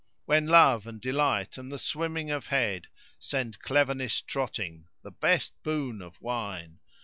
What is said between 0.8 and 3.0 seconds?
and delight and the swimming of head